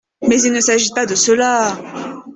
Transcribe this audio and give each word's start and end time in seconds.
Mais 0.27 0.41
il 0.41 0.51
ne 0.51 0.59
s’agit 0.61 0.89
pas 0.95 1.05
de 1.05 1.13
cela… 1.13 1.77